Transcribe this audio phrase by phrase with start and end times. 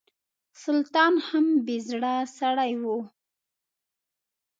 [0.63, 2.85] سلطان هم بې زړه سړی و.